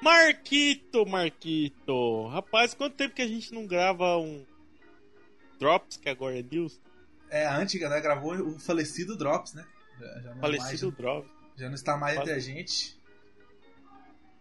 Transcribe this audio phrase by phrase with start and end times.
[0.00, 2.26] Marquito, Marquito.
[2.28, 4.44] Rapaz, quanto tempo que a gente não grava um
[5.58, 6.80] Drops, que agora é News?
[7.30, 8.00] É, a antiga, né?
[8.00, 9.66] Gravou o falecido Drops, né?
[9.98, 11.30] Já, já falecido mais, Drops.
[11.56, 12.98] Já não está mais entre a gente.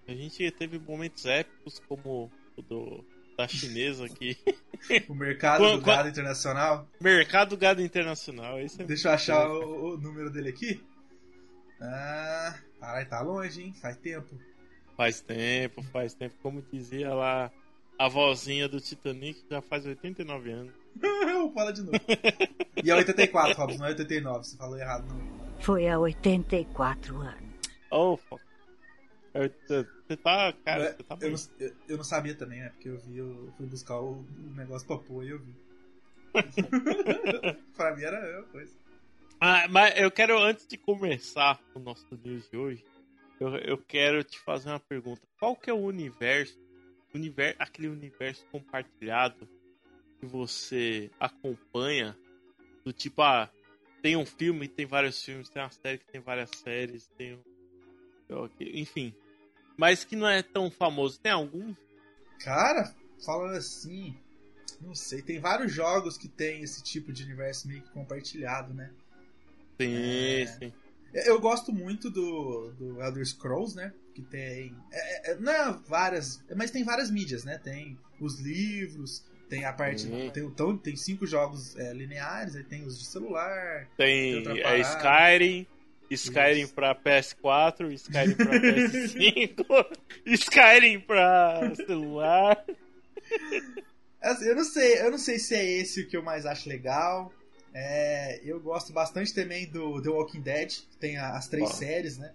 [0.08, 3.04] A gente teve momentos épicos como o do,
[3.38, 4.38] da chinesa aqui.
[5.10, 6.88] o mercado do gado internacional.
[7.02, 8.60] Mercado do gado internacional.
[8.60, 10.82] Esse é Deixa eu achar o, o, número dele aqui.
[11.82, 13.74] Ah, caralho, tá longe, hein?
[13.74, 14.40] Faz tempo.
[14.98, 16.36] Faz tempo, faz tempo.
[16.42, 17.52] Como dizia lá
[18.00, 20.74] a vozinha do Titanic, já faz 89 anos.
[21.54, 21.98] Fala de novo.
[22.84, 24.44] e é 84, Robson, não é 89.
[24.44, 25.38] Você falou errado, não.
[25.60, 27.48] Foi há 84 anos.
[27.92, 28.42] Oh, fuck.
[29.34, 32.70] Você tá, cara, é, você tá eu, não, eu, eu, não sabia também, né?
[32.70, 35.56] Porque eu vi, eu fui buscar o, o negócio pra pôr e eu vi.
[37.76, 38.74] pra mim era a mesma coisa.
[39.40, 42.84] Ah, mas eu quero, antes de começar o nosso news de hoje,
[43.40, 45.22] eu, eu quero te fazer uma pergunta.
[45.40, 46.60] Qual que é o universo,
[47.14, 49.48] universo, aquele universo compartilhado
[50.20, 52.18] que você acompanha?
[52.84, 53.52] Do tipo, ah,
[54.02, 58.50] tem um filme, tem vários filmes, tem uma série que tem várias séries, tem um...
[58.60, 59.14] Enfim.
[59.78, 61.20] Mas que não é tão famoso.
[61.20, 61.76] Tem algum?
[62.40, 62.94] Cara,
[63.26, 64.18] falando assim,
[64.82, 65.22] não sei.
[65.22, 68.92] Tem vários jogos que tem esse tipo de universo meio que compartilhado, né?
[69.80, 70.48] Sim, é...
[70.48, 70.74] sim.
[71.26, 73.92] Eu gosto muito do, do Elder Scrolls, né?
[74.14, 74.76] Que tem.
[74.92, 76.44] É, é, não é várias.
[76.56, 77.58] Mas tem várias mídias, né?
[77.58, 80.08] Tem os livros, tem a parte.
[80.08, 80.30] Uhum.
[80.30, 83.88] Tem, então, tem cinco jogos é, lineares, aí tem os de celular.
[83.98, 85.68] Tem, tem é Skyrim.
[86.10, 86.74] Skyrim Isso.
[86.74, 92.66] pra PS4, Skyrim pra PS5, Skyrim pra celular.
[94.22, 96.70] Assim, eu não sei, eu não sei se é esse o que eu mais acho
[96.70, 97.34] legal.
[97.74, 102.34] É, eu gosto bastante também do The Walking Dead, que tem as três séries, né?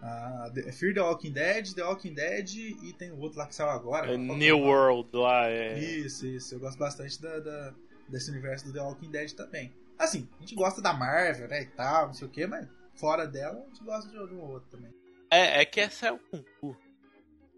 [0.00, 3.68] Uh, Fear the Walking Dead, The Walking Dead e tem o outro lá que saiu
[3.70, 4.12] agora.
[4.12, 5.78] É New World lá, é.
[5.78, 6.54] Isso, isso.
[6.54, 7.74] Eu gosto bastante da, da,
[8.08, 9.70] desse universo do The Walking Dead também.
[9.98, 13.26] Assim, a gente gosta da Marvel, né, e tal, não sei o que, mas fora
[13.26, 14.92] dela a gente gosta de um outro também.
[15.30, 16.80] É, é que essa é o concurso.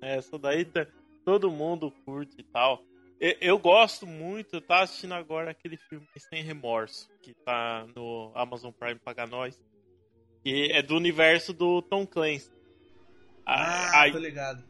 [0.00, 0.66] Essa daí
[1.24, 2.82] todo mundo curte e tal.
[3.40, 8.72] Eu, gosto muito, eu tava assistindo agora aquele filme Sem Remorso, que tá no Amazon
[8.72, 9.56] Prime Paga Nós.
[10.42, 12.50] Que é do universo do Tom Clancy.
[13.46, 14.64] Ah, aí, tô ligado.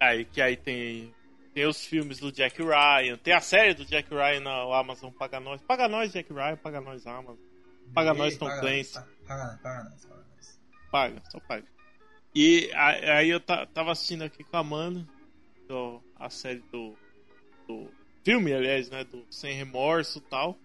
[0.00, 1.14] Aí que aí tem,
[1.54, 5.38] tem os filmes do Jack Ryan, tem a série do Jack Ryan na Amazon Paga
[5.38, 5.62] Nós.
[5.62, 7.36] Paga Nós, Jack Ryan, paga nós Amazon.
[7.94, 8.94] Paga Ei, nós Tom paga, Clancy.
[9.24, 10.60] Paga, paga nós, paga nós.
[10.90, 11.64] Paga, só paga.
[12.34, 15.06] E aí eu tava assistindo aqui com a Amanda
[16.18, 16.96] a série do
[17.66, 17.88] do
[18.22, 19.04] filme, aliás, né?
[19.04, 20.58] Do Sem Remorso e tal.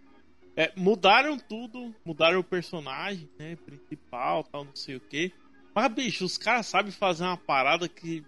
[0.56, 3.58] É, mudaram tudo, mudaram o personagem, né?
[3.66, 5.32] Principal, tal, não sei o que.
[5.74, 8.24] Mas, bicho, os caras sabem fazer uma parada que,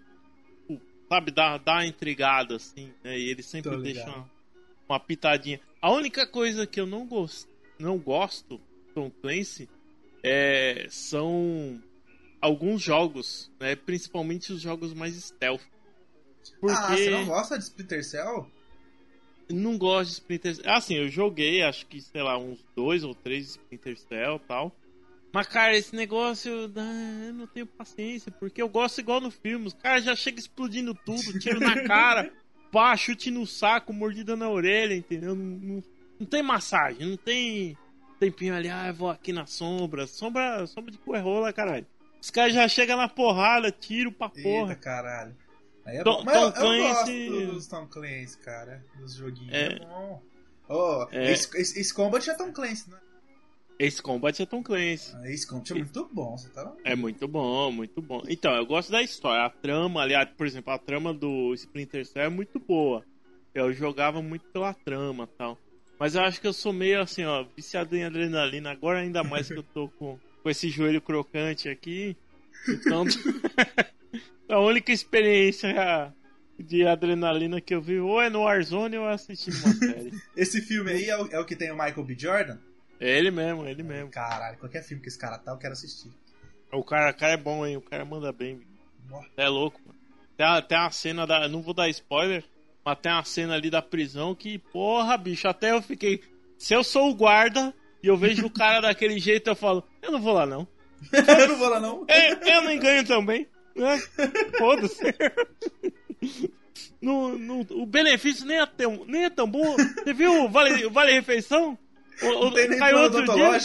[1.08, 3.18] sabe, dá, dá uma intrigada, assim, né?
[3.18, 4.30] E eles sempre deixam uma,
[4.88, 5.60] uma, pitadinha.
[5.80, 8.60] A única coisa que eu não gosto, não gosto
[8.94, 9.68] Tom Clancy
[10.22, 11.82] é, são
[12.40, 13.76] alguns jogos, né?
[13.76, 15.62] Principalmente os jogos mais stealth.
[16.60, 16.76] Porque...
[16.76, 18.50] Ah, você não gosta de Splinter Cell?
[19.50, 20.72] Não gosto de Splinter Cell.
[20.72, 24.76] Assim, eu joguei, acho que, sei lá, uns dois ou três Splinter Cell e tal.
[25.32, 29.66] Mas, cara, esse negócio, ah, eu não tenho paciência, porque eu gosto igual no filme.
[29.66, 32.30] Os caras já chegam explodindo tudo, tiro na cara,
[32.70, 35.34] pá, chute no saco, mordida na orelha, entendeu?
[35.34, 35.84] Não, não,
[36.20, 37.76] não tem massagem, não tem
[38.20, 40.06] tempinho ali, ah, eu vou aqui na sombra.
[40.06, 41.86] Sombra, sombra de rola, caralho.
[42.20, 44.70] Os caras já chegam na porrada, tiro pra porra.
[44.70, 45.34] Eita, caralho.
[45.84, 46.24] Aí é Tom, bom.
[46.24, 47.26] Mas Tom eu, Clancy...
[47.26, 48.84] eu gosto dos Tom Clancy, cara.
[48.98, 49.52] Dos joguinhos.
[49.52, 50.22] É, é bom.
[50.68, 51.32] Oh, é.
[51.32, 52.98] Ace, Ace, Ace Combat é Tom Clancy, né?
[53.78, 55.12] Ace Combat é Tom Clancy.
[55.16, 58.22] Ah, Ace Combat é muito bom, você tá É muito bom, muito bom.
[58.28, 59.44] Então, eu gosto da história.
[59.44, 63.04] A trama, aliás, por exemplo, a trama do Splinter Cell é muito boa.
[63.54, 65.58] Eu jogava muito pela trama tal.
[65.98, 68.70] Mas eu acho que eu sou meio assim, ó, viciado em adrenalina.
[68.70, 72.16] Agora ainda mais que eu tô com, com esse joelho crocante aqui.
[72.68, 73.04] Então.
[74.52, 76.14] A única experiência
[76.58, 80.12] de adrenalina que eu vi ou é no Warzone ou é assistindo uma série.
[80.36, 82.14] esse filme aí é o, é o, que tem o Michael B.
[82.18, 82.58] Jordan?
[83.00, 84.10] É ele mesmo, ele mesmo.
[84.10, 86.12] Caralho, qualquer filme que esse cara tá, eu quero assistir.
[86.70, 87.78] O cara, o cara é bom, hein?
[87.78, 88.60] O cara manda bem.
[89.38, 89.98] É louco, mano.
[90.36, 91.48] Tem, tem uma cena da.
[91.48, 92.44] Não vou dar spoiler,
[92.84, 96.22] mas tem uma cena ali da prisão que, porra, bicho, até eu fiquei.
[96.58, 100.12] Se eu sou o guarda e eu vejo o cara daquele jeito, eu falo, eu
[100.12, 100.68] não vou lá não.
[101.10, 102.04] eu não vou lá não.
[102.06, 103.48] É, eu nem ganho também.
[103.76, 105.02] É, Foda-se.
[107.00, 109.76] No, no, o benefício nem é, tão, nem é tão bom.
[109.76, 111.76] Você viu o Vale, o vale Refeição?
[112.22, 113.58] O, o, caiu outro dia.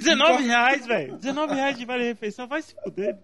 [0.00, 1.16] 19 reais, velho.
[1.16, 2.48] 19 reais de Vale Refeição.
[2.48, 3.16] Vai se fuder.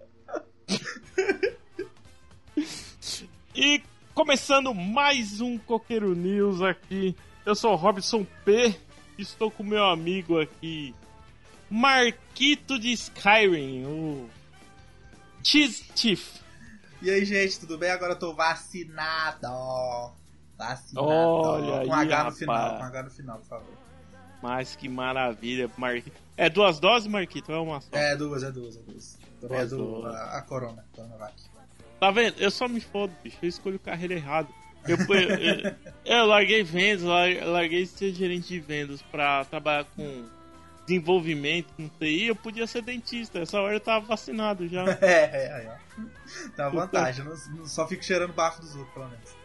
[3.54, 3.82] E
[4.14, 7.16] começando mais um Coqueiro News aqui.
[7.44, 8.74] Eu sou o Robson P.
[9.18, 10.94] Estou com meu amigo aqui,
[11.68, 14.30] Marquito de Skyrim, o
[15.42, 16.40] Cheese Chief.
[17.02, 17.90] E aí, gente, tudo bem?
[17.90, 20.12] Agora eu tô vacinado.
[20.58, 21.06] Vacinado.
[21.06, 23.74] Olha com aí, H no final, com H no final, por favor.
[24.42, 26.18] Mas que maravilha, Marquito.
[26.36, 27.52] É duas doses, Marquito?
[27.52, 27.88] É uma só?
[27.92, 29.18] É duas, é duas, é duas.
[29.40, 31.34] Também é Duas do, a, a Corona, Coronavac.
[31.98, 32.38] Tá vendo?
[32.38, 33.36] Eu só me fodo, bicho.
[33.42, 34.48] Eu escolho carreira errado.
[34.88, 35.74] Eu, eu, eu,
[36.06, 40.24] eu larguei vendas, lar- larguei ser gerente de vendas pra trabalhar com
[40.90, 42.26] desenvolvimento, com TI.
[42.26, 43.38] Eu podia ser dentista.
[43.38, 44.84] Essa hora eu tava vacinado já.
[45.00, 46.50] É, é, aí, ó.
[46.56, 49.40] Tá à vantagem, eu não, não só fico cheirando bafo dos outros, pelo menos.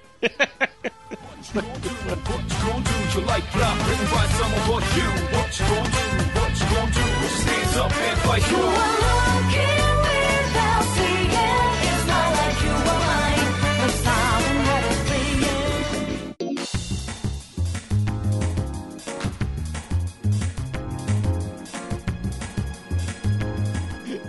[8.26, 8.46] What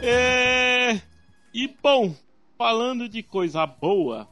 [0.08, 1.02] É...
[1.52, 2.14] E bom,
[2.56, 4.28] falando de coisa boa,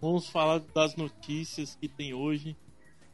[0.00, 2.56] vamos falar das notícias que tem hoje.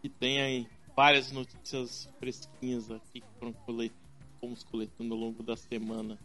[0.00, 3.92] Que tem aí várias notícias fresquinhas aqui que foram colet...
[4.40, 6.16] fomos coletando ao longo da semana.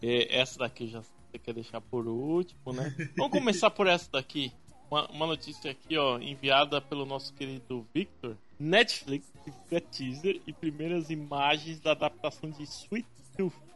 [0.00, 2.94] É, essa daqui já você quer deixar por último, né?
[3.18, 4.50] Vamos começar por essa daqui.
[4.90, 8.34] Uma, uma notícia aqui, ó, enviada pelo nosso querido Victor.
[8.58, 13.06] Netflix divulga teaser e primeiras imagens da adaptação de Sweet
[13.36, 13.66] Tooth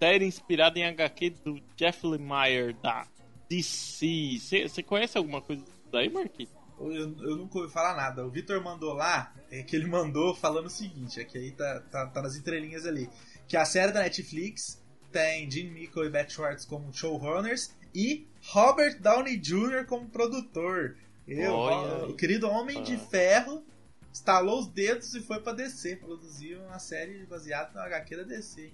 [0.00, 3.06] série inspirada em HQ do Jeff Lemire da
[3.48, 4.38] DC.
[4.66, 6.50] Você conhece alguma coisa disso daí, Marquinhos?
[6.80, 8.24] Eu, eu nunca ouvi falar nada.
[8.26, 11.80] O Vitor mandou lá, é que ele mandou falando o seguinte, é que aí tá,
[11.90, 13.10] tá, tá nas entrelinhas ali.
[13.46, 14.82] Que a série da Netflix
[15.12, 19.84] tem Gene Mickle e Beth Schwartz como showrunners e Robert Downey Jr.
[19.86, 20.96] como produtor.
[21.28, 22.98] Eu, Olha o querido Homem de Ah.
[22.98, 23.62] Ferro,
[24.10, 25.96] estalou os dedos e foi pra DC.
[25.96, 28.62] Produziu uma série baseada na HQ da DC.
[28.62, 28.72] hein?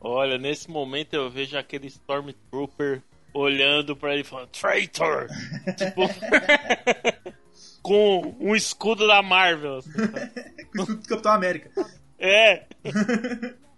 [0.00, 3.02] Olha, nesse momento eu vejo aquele Stormtrooper
[3.34, 5.26] olhando pra ele falando Traitor!
[5.76, 6.02] tipo,
[7.82, 9.76] com um escudo da Marvel.
[9.78, 9.90] assim?
[10.72, 11.70] Com o escudo do Capitão América.
[12.18, 12.64] é!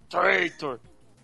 [0.09, 0.79] Traitor!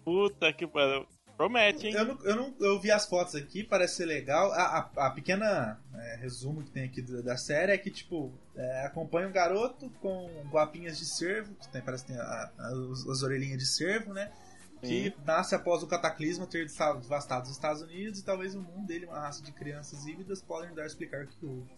[0.05, 1.07] Puta que pariu.
[1.37, 1.95] Promete, hein?
[1.95, 4.51] Eu, não, eu, não, eu vi as fotos aqui, parece ser legal.
[4.53, 8.33] A, a, a pequena é, resumo que tem aqui da, da série é que, tipo,
[8.57, 13.23] é, acompanha um garoto com guapinhas de cervo, que tem, parece que tem a- as
[13.23, 14.33] orelhinhas de cervo, né?
[14.81, 19.07] Que nasce após o cataclisma ter devastado os Estados Unidos e talvez o mundo dele,
[19.07, 21.69] uma raça de crianças híbridas, podem dar a explicar o que houve.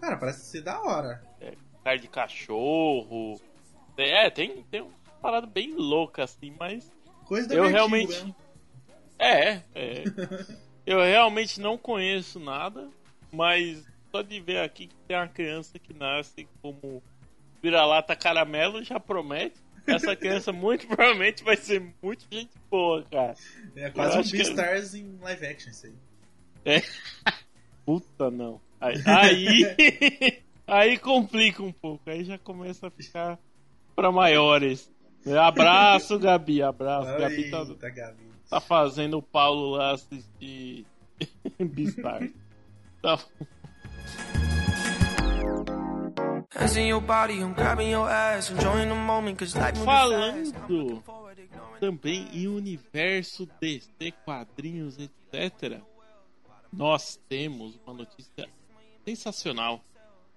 [0.00, 1.22] Cara, parece ser da hora.
[1.84, 3.40] Cara de cachorro.
[3.96, 6.90] É, tem, tem uma parada bem louca assim, mas
[7.30, 8.34] Coisa da Eu realmente- né?
[9.18, 10.04] É, é.
[10.86, 12.88] Eu realmente não conheço nada,
[13.30, 17.00] mas só de ver aqui que tem uma criança que nasce como
[17.62, 19.60] vira-lata caramelo já promete.
[19.92, 23.34] Essa criança muito provavelmente vai ser muito gente boa, cara.
[23.76, 25.94] É quase um acho que- Beastars em live action isso aí.
[27.84, 28.60] Puta não.
[28.80, 32.08] Aí, aí, aí complica um pouco.
[32.08, 33.38] Aí já começa a ficar
[33.96, 34.90] pra maiores.
[35.42, 36.62] Abraço, Gabi.
[36.62, 37.18] Abraço.
[37.18, 38.22] Gabi tá, Eita, Gabi.
[38.48, 40.86] tá fazendo o Paulo lá assistir
[41.60, 42.26] Beastar.
[43.02, 43.18] Tá.
[49.84, 51.04] Falando
[51.78, 55.80] também em universo DC, quadrinhos, etc.
[56.72, 58.48] Nós temos uma notícia
[59.04, 59.84] sensacional.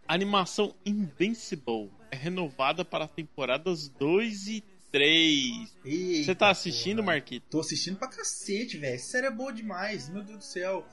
[0.07, 5.75] A animação Invincible é renovada para temporadas 2 e 3.
[5.83, 7.07] Eita, Você tá assistindo, porra.
[7.07, 7.45] Marquito?
[7.49, 8.93] Tô assistindo pra cacete, velho.
[8.93, 10.85] Essa série é boa demais, meu Deus do céu.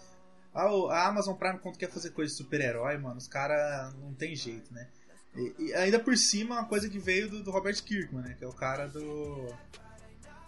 [0.55, 4.35] A, a Amazon Prime, quando quer fazer coisa de super-herói, mano, os caras não tem
[4.35, 4.89] jeito, né?
[5.37, 8.35] E, e ainda por cima, uma coisa que veio do, do Robert Kirkman, né?
[8.39, 9.47] Que é o cara do.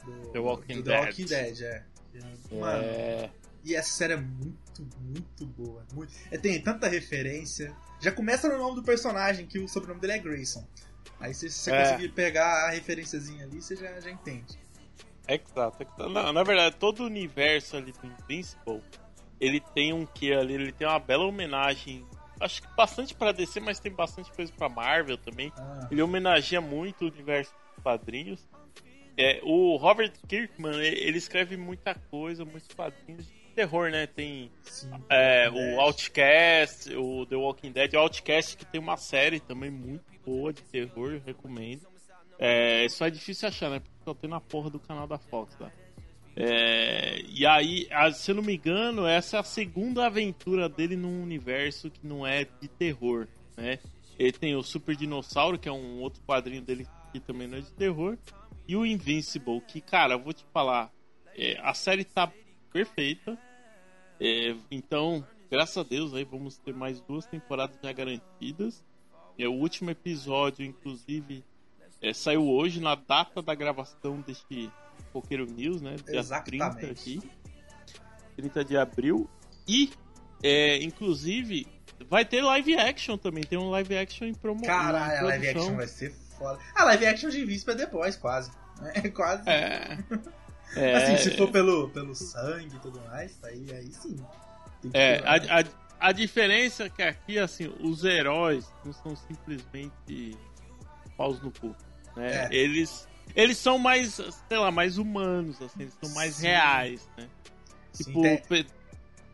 [0.04, 1.00] do The Walking do Dead.
[1.00, 1.84] The Walking Dead, é.
[2.50, 3.30] Mano, É.
[3.64, 5.84] e essa série é muito, muito boa.
[5.94, 6.12] Muito...
[6.30, 7.74] É, tem tanta referência.
[8.00, 10.66] Já começa no nome do personagem, que o sobrenome dele é Grayson.
[11.20, 11.82] Aí se você É.
[11.84, 14.58] conseguir pegar a referenciazinha ali, você já, já entende.
[15.28, 16.08] Exato, exato.
[16.08, 18.82] Não, na verdade, todo o universo ali do Invincible,
[19.40, 22.04] ele tem um que ali, ele tem uma bela homenagem.
[22.42, 25.52] Acho que bastante pra DC, mas tem bastante coisa pra Marvel também.
[25.56, 28.46] Ah, Ele homenageia muito o universo dos quadrinhos.
[29.16, 34.06] É, o Robert Kirkman, ele ele escreve muita coisa, muitos quadrinhos de terror, né?
[34.06, 34.90] Tem sim.
[35.10, 40.04] é, o Outcast, o The Walking Dead, o Outcast que tem uma série também muito
[40.24, 41.86] boa de terror, recomendo.
[42.38, 43.78] É, só é difícil achar, né?
[43.80, 45.70] Porque só tem na porra do canal da Fox lá.
[46.34, 51.22] É, e aí, se eu não me engano, essa é a segunda aventura dele num
[51.22, 53.78] universo que não é de terror, né?
[54.18, 57.60] Ele tem o Super Dinossauro, que é um outro quadrinho dele que também não é
[57.60, 58.16] de terror,
[58.66, 60.90] e o Invincible, que, cara, eu vou te falar,
[61.36, 62.32] é, a série tá
[62.72, 63.38] perfeita,
[64.18, 68.84] é, então, graças a Deus, aí vamos ter mais duas temporadas já garantidas.
[69.36, 71.44] É, o último episódio, inclusive,
[72.00, 74.70] é, saiu hoje, na data da gravação deste
[75.12, 75.96] Coqueiro News, né?
[75.96, 76.90] Dia 30 Exatamente.
[76.90, 77.30] aqui.
[78.36, 79.28] 30 de abril.
[79.68, 79.92] E,
[80.42, 81.66] é, inclusive,
[82.08, 83.44] vai ter live action também.
[83.44, 86.58] Tem um live action em promo Caralho, a live action vai ser foda.
[86.74, 88.50] A live action de é The Boys, quase.
[88.94, 89.48] É quase.
[89.48, 89.98] É.
[90.74, 94.16] É, Assim, se for pelo, pelo sangue e tudo mais, aí, aí sim.
[94.92, 95.64] É, a, a,
[96.08, 100.36] a diferença é que aqui, assim, os heróis não são simplesmente
[101.16, 101.76] paus no cu,
[102.16, 102.46] né?
[102.46, 102.48] É.
[102.50, 104.14] Eles, eles são mais,
[104.48, 106.46] sei lá, mais humanos, assim, eles são mais Sim.
[106.46, 107.28] reais, né?
[107.92, 108.66] Sim, Tipo, tem-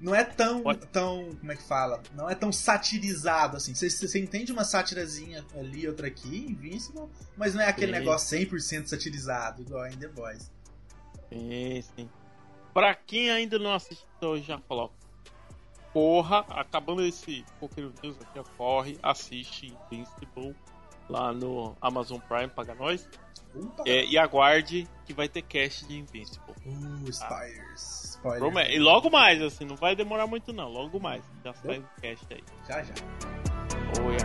[0.00, 1.34] não é tão, Pode- tão.
[1.40, 2.00] Como é que fala?
[2.14, 3.74] Não é tão satirizado assim.
[3.74, 7.98] Você, entende uma sátirazinha ali, outra aqui, Invincible, mas não é aquele Sim.
[7.98, 10.50] negócio 100% satirizado, igual em The Boys.
[11.28, 12.10] Sim, sim.
[12.72, 14.06] Pra quem ainda não assistiu,
[14.44, 14.92] já falou.
[15.92, 20.54] Porra, acabando esse Poker News aqui, corre, assiste Invincible
[21.08, 23.08] lá no Amazon Prime, paga nós.
[23.86, 26.54] É, e aguarde que vai ter cast de Invincible.
[26.66, 28.04] Uh, spoilers.
[28.16, 28.40] Spoilers.
[28.40, 31.22] Prome- E logo mais, assim, não vai demorar muito não, logo mais.
[31.44, 32.44] Já sai o cast aí.
[32.68, 32.94] Já, já.
[34.04, 34.16] Oi,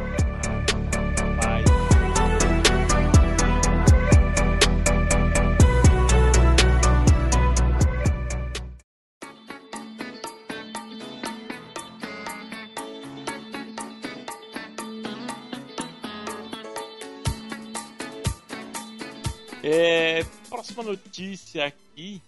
[20.64, 22.22] próxima notícia aqui.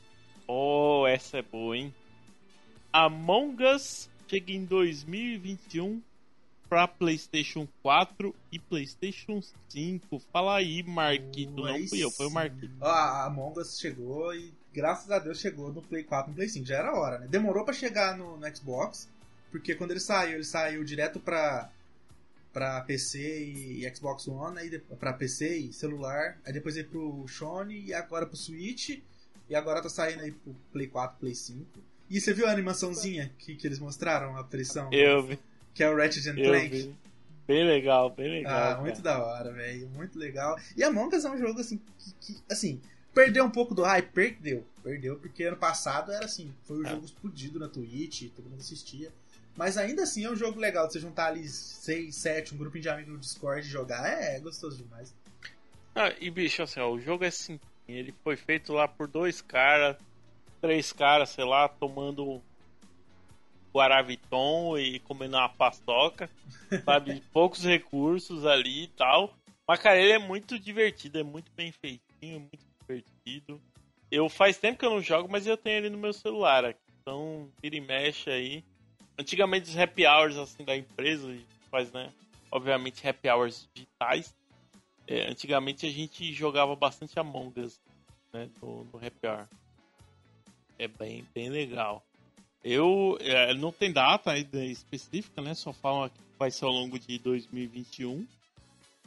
[0.45, 1.95] Oh, essa é boa, hein?
[2.91, 6.01] Among Us chega em 2021
[6.67, 10.21] para PlayStation 4 e PlayStation 5.
[10.33, 11.61] Fala aí, Marquito.
[11.61, 12.31] Não Aí fui eu, foi o.
[12.31, 12.73] Marquito.
[12.81, 16.65] A Among Us chegou e graças a Deus chegou no Play 4 no Play 5.
[16.65, 17.27] Já era hora, né?
[17.27, 19.07] Demorou pra chegar no, no Xbox,
[19.49, 21.71] porque quando ele saiu, ele saiu direto pra,
[22.55, 27.83] pra PC e, Xbox One, aí pra PC e celular, aí depois veio pro Sony
[27.87, 29.01] e agora pro Switch,
[29.49, 31.65] e agora tá saindo aí pro Play 4, Play 5.
[32.09, 34.89] E você viu a animaçãozinha que, que eles mostraram, a aparição?
[34.93, 35.37] Eu vi,
[35.73, 36.69] Que é o Ratchet and eu Clank.
[36.69, 36.95] vi.
[37.45, 38.53] Bem legal, bem legal.
[38.57, 38.81] Ah, cara.
[38.81, 39.89] muito da hora, velho.
[39.89, 40.57] Muito legal.
[40.77, 42.79] E Among Us é um jogo assim que, que, assim,
[43.13, 44.65] perdeu um pouco do hype, perdeu.
[44.81, 46.89] Perdeu, porque ano passado era assim, foi um É.
[46.91, 49.11] jogo explodido na Twitch, todo mundo assistia.
[49.55, 52.89] Mas ainda assim é um jogo legal você juntar ali 6, 7, um grupinho de
[52.89, 54.05] amigos no Discord e jogar.
[54.05, 55.13] É, é gostoso demais.
[55.95, 57.71] Ah, e bicho, assim, ó, o jogo é simples.
[57.87, 59.95] Ele foi feito lá por dois caras,
[60.59, 62.41] três caras, sei lá, tomando
[63.73, 66.29] Guaraviton e comendo uma paçoca,
[66.83, 67.21] sabe?
[67.31, 69.33] Poucos recursos ali e tal.
[69.67, 73.61] Mas, cara, ele é muito divertido, é muito bem feitinho, muito divertido.
[74.11, 76.79] Eu faz tempo que eu não jogo, mas eu tenho ele no meu celular aqui.
[77.01, 78.63] Então, vira e mexe aí.
[79.17, 82.11] Antigamente os happy hours assim da empresa, a gente faz, né?
[82.51, 84.35] Obviamente happy hours digitais.
[85.07, 87.79] É, antigamente a gente jogava bastante Among Us
[88.33, 89.47] né, no, no Happy Hour.
[90.77, 92.03] É bem, bem legal.
[92.63, 95.53] Eu é, não tem data ainda específica, né?
[95.53, 98.25] Só falam que vai ser ao longo de 2021.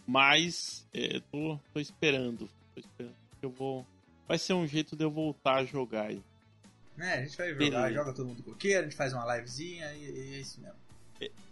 [0.07, 2.49] Mas é, tô, tô esperando.
[2.75, 3.87] Tô esperando eu vou.
[4.27, 6.21] Vai ser um jeito de eu voltar a jogar aí.
[6.99, 7.93] Né, a gente vai jogar, Beleza.
[7.93, 10.77] joga todo mundo coqueiro, a gente faz uma livezinha e, e é isso mesmo.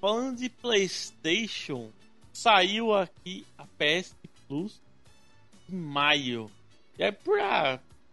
[0.01, 1.91] Falando de PlayStation,
[2.33, 4.15] saiu aqui a PS
[4.49, 4.81] Plus
[5.71, 6.51] em maio.
[6.99, 7.39] E é por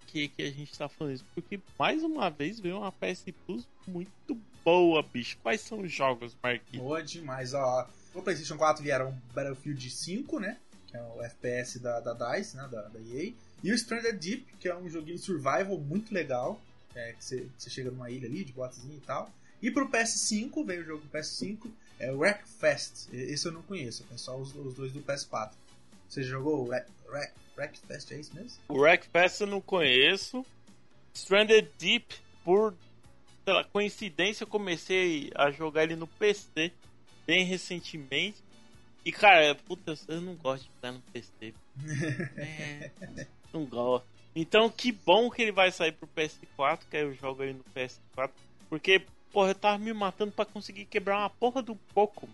[0.06, 1.26] que, que a gente tá falando isso?
[1.34, 5.36] Porque mais uma vez veio uma PS Plus muito boa, bicho.
[5.42, 6.86] Quais são os jogos, Marquinhos?
[6.86, 7.90] Boa demais, ó.
[8.14, 10.58] No PlayStation 4 vieram Battlefield 5, né?
[10.88, 12.68] Que é o FPS da, da DICE, né?
[12.72, 13.34] Da, da EA.
[13.64, 16.62] E o Stranded Deep, que é um joguinho survival muito legal.
[16.96, 19.32] É, que você, você chega numa ilha ali, de botezinho e tal.
[19.62, 23.08] E pro PS5, veio o jogo pro PS5, é o Wreckfest.
[23.14, 25.52] Esse eu não conheço, é só os, os dois do PS4.
[26.10, 28.60] Você jogou o Wreck, Wreck, Wreckfest, é isso mesmo?
[28.68, 30.46] O Wreckfest eu não conheço.
[31.14, 32.76] Stranded Deep, por
[33.72, 36.72] coincidência, eu comecei a jogar ele no PC
[37.26, 38.44] bem recentemente.
[39.06, 41.54] E cara, puta, eu não gosto de jogar no PC.
[42.38, 42.92] É,
[43.54, 44.08] não gosto.
[44.36, 47.64] Então que bom que ele vai sair pro PS4, que aí eu jogo ele no
[47.76, 48.32] PS4.
[48.70, 52.28] Porque, porra, eu tava me matando pra conseguir quebrar uma porra do coco.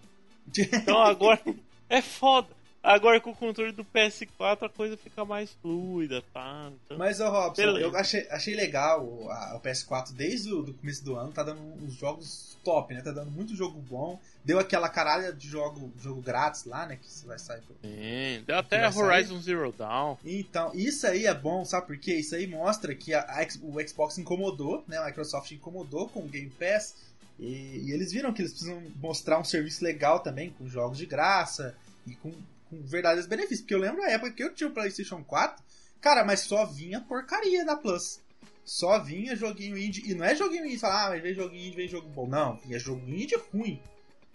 [0.57, 1.41] Então agora
[1.89, 2.58] é foda.
[2.81, 6.71] Agora com o controle do PS4 a coisa fica mais fluida, tá?
[6.85, 7.85] Então, Mas, ô Robson, Beleza.
[7.85, 11.43] eu achei, achei legal o, a- o PS4 desde o do começo do ano, tá
[11.43, 13.01] dando uns jogos top, né?
[13.01, 14.17] Tá dando muito jogo bom.
[14.45, 16.95] Deu aquela caralha de jogo, jogo grátis lá, né?
[16.95, 17.75] Que você vai sair pro...
[17.83, 19.03] Sim, deu até vai sair?
[19.03, 20.15] Horizon Zero Dawn.
[20.23, 22.15] Então, isso aí é bom, sabe por quê?
[22.15, 24.97] Isso aí mostra que a, a o Xbox incomodou, né?
[24.97, 26.95] A Microsoft incomodou com o Game Pass.
[27.37, 31.05] E, e eles viram que eles precisam mostrar um serviço legal também, com jogos de
[31.05, 31.75] graça
[32.07, 32.33] e com,
[32.69, 33.61] com verdadeiros benefícios.
[33.61, 35.63] Porque eu lembro na época que eu tinha o PlayStation 4,
[36.01, 38.21] cara, mas só vinha porcaria da Plus.
[38.63, 40.09] Só vinha joguinho indie.
[40.11, 42.27] E não é joguinho indie, falar, ah, mas vem joguinho indie, vem jogo bom.
[42.27, 43.81] Não, vinha joguinho indie ruim.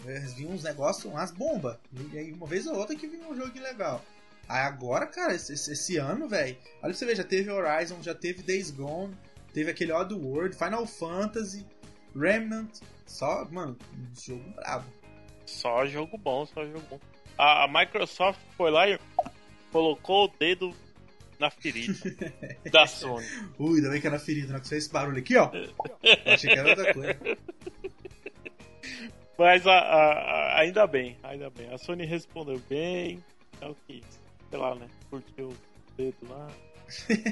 [0.04, 1.78] Eles vinham uns negócios, umas bombas.
[2.12, 4.04] E aí uma vez ou outra que vinha um jogo legal.
[4.48, 6.56] Aí agora, cara, esse, esse- ano, velho.
[6.74, 9.16] Olha pra você ver, já teve Horizon, já teve Days Gone,
[9.54, 11.64] teve aquele Odd World, Final Fantasy,
[12.14, 12.70] Remnant.
[13.06, 13.78] Só, mano,
[14.20, 14.84] jogo brabo.
[15.46, 17.00] Só jogo bom, só jogo bom.
[17.38, 18.98] A, a Microsoft foi lá e
[19.72, 20.74] colocou o dedo
[21.38, 21.94] na ferida
[22.70, 23.26] da Sony.
[23.58, 25.50] Ui, ainda bem que era ferida, na hora que fez esse barulho aqui, ó.
[25.52, 27.18] Eu achei que era outra coisa.
[29.36, 31.72] Mas a, a- a- ainda bem, ainda bem.
[31.72, 33.22] A Sony respondeu bem.
[33.60, 34.00] É o que,
[34.50, 34.86] sei lá, né?
[35.10, 35.56] Curtiu o
[35.96, 36.48] dedo lá.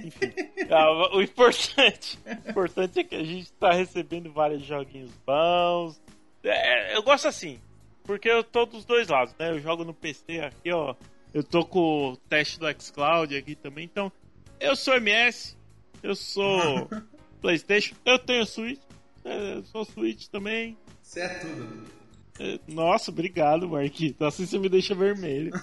[0.04, 0.32] Enfim.
[0.70, 6.00] Ah, o importante, o importante é que a gente tá recebendo vários joguinhos bons.
[6.42, 7.60] É, eu gosto assim,
[8.04, 9.50] porque eu tô dos dois lados, né?
[9.50, 10.94] Eu jogo no PC aqui, ó.
[11.32, 13.84] Eu tô com o teste do xCloud aqui também.
[13.84, 14.12] Então,
[14.60, 15.56] eu sou MS,
[16.02, 16.88] eu sou
[17.40, 18.80] PlayStation, eu tenho Switch,
[19.24, 20.76] é, eu sou Switch também.
[21.02, 21.84] Isso é tudo.
[22.38, 24.24] É, Nossa, obrigado, Marquito.
[24.24, 25.52] Assim você me deixa vermelho.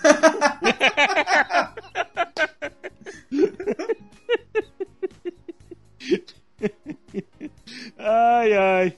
[7.98, 8.98] ai, ai.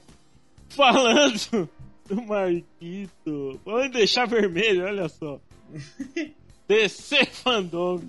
[0.68, 1.68] Falando
[2.14, 3.60] do Marquito.
[3.66, 5.40] Em deixar vermelho, olha só.
[6.68, 8.02] DC Fandom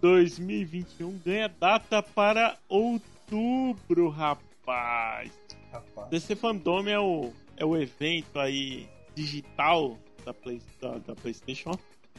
[0.00, 5.32] 2021 ganha data para outubro, rapaz.
[5.72, 6.08] Rapaz.
[6.10, 11.72] DC Fandom é o, é o evento aí digital da, Play, da, da PlayStation,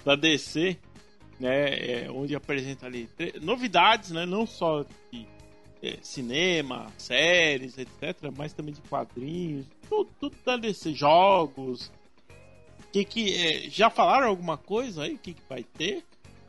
[0.04, 0.78] da DC,
[1.40, 2.06] né?
[2.06, 3.08] é, onde apresenta ali
[3.42, 4.26] novidades, né?
[4.26, 5.28] Não só de
[6.02, 11.92] cinema, séries, etc., mas também de quadrinhos, tudo, tudo da DC, jogos.
[12.92, 15.16] Que que é, já falaram alguma coisa aí?
[15.16, 16.04] O que, que vai ter?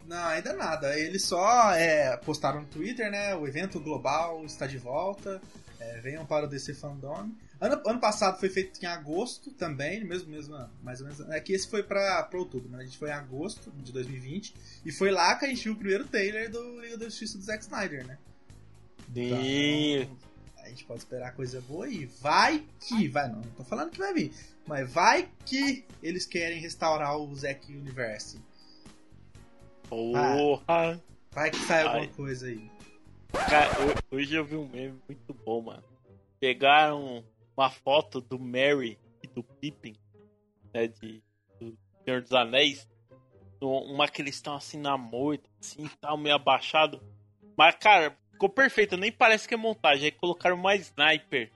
[0.07, 0.99] Não, ainda nada.
[0.99, 3.35] Eles só é, postaram no Twitter, né?
[3.35, 5.41] O evento global está de volta.
[5.79, 7.31] É, venham para o DC Fandom.
[7.61, 11.21] Ano, ano passado foi feito em agosto também, mesmo, mesmo mais ou menos.
[11.29, 12.79] É que esse foi para outubro, né?
[12.79, 15.77] A gente foi em agosto de 2020 e foi lá que a gente viu o
[15.77, 18.19] primeiro trailer do Liga da Justiça do Zack Snyder, né?
[19.15, 20.17] Então,
[20.65, 23.99] a gente pode esperar coisa boa e vai que, vai não, não tô falando que
[23.99, 24.33] vai vir,
[24.67, 28.41] mas vai que eles querem restaurar o Zack Universe.
[29.89, 31.01] Porra!
[31.33, 32.71] Vai que sai alguma coisa aí.
[33.33, 35.83] Cara, ho- hoje eu vi um meme muito bom, mano.
[36.41, 37.25] Pegaram
[37.57, 39.97] uma foto do Mary e do Pippin,
[40.73, 41.23] né, de,
[41.61, 42.89] do Senhor dos Anéis,
[43.61, 47.01] uma que eles estão assim na moita, assim, tal, meio abaixado.
[47.57, 50.07] Mas, cara, ficou perfeito, nem parece que é montagem.
[50.07, 51.51] Aí colocaram uma sniper,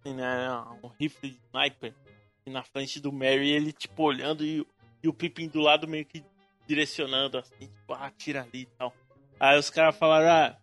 [0.00, 0.50] assim, né,
[0.82, 1.92] um rifle de sniper,
[2.40, 4.66] assim, na frente do Mary, ele, tipo, olhando e,
[5.02, 6.24] e o Pippin do lado meio que
[6.66, 8.94] direcionando, assim, tipo, ah, tira ali e tal.
[9.38, 10.56] Aí os caras falaram, ah,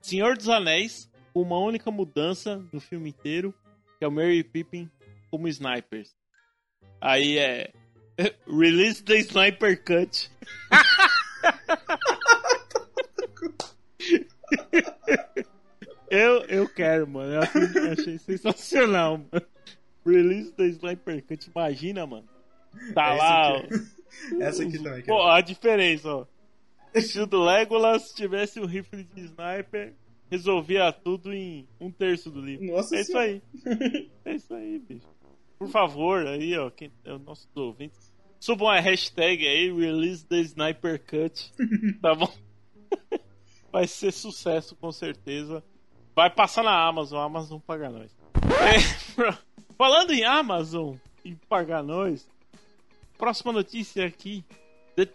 [0.00, 3.54] Senhor dos Anéis, uma única mudança no filme inteiro,
[3.98, 4.90] que é o Mary e Pippin
[5.30, 6.16] como snipers.
[7.02, 7.70] Aí é.
[8.46, 10.30] Release the Sniper Cut.
[16.14, 17.32] eu, eu quero, mano.
[17.32, 19.46] Eu achei, achei sensacional, mano.
[20.06, 21.50] Release the Sniper Cut.
[21.50, 22.28] Imagina, mano.
[22.94, 23.56] Tá Esse lá.
[23.56, 24.42] aqui.
[24.42, 25.04] Essa aqui também.
[25.04, 26.26] Pô, a diferença, ó.
[27.00, 29.94] Se o do Legolas tivesse um rifle de sniper,
[30.30, 32.66] resolvia tudo em um terço do livro.
[32.66, 33.26] Nossa é isso Senhora.
[33.26, 34.10] aí.
[34.24, 35.06] É isso aí, bicho.
[35.58, 40.38] Por favor, aí, ó, quem, é, os nossos ouvintes, subam a hashtag aí, release the
[40.40, 41.52] sniper cut.
[42.00, 42.32] tá bom?
[43.72, 45.64] Vai ser sucesso, com certeza.
[46.14, 48.10] Vai passar na Amazon, a Amazon paga nós.
[48.44, 49.34] É,
[49.76, 52.28] falando em Amazon e pagar nós,
[53.18, 54.44] próxima notícia aqui.
[54.94, 55.08] The